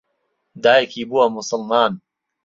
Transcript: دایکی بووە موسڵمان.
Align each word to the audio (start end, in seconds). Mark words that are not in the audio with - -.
دایکی 0.63 1.03
بووە 1.09 1.25
موسڵمان. 1.33 1.91